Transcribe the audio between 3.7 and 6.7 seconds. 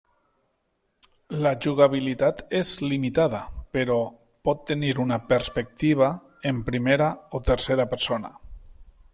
però pot tenir una perspectiva en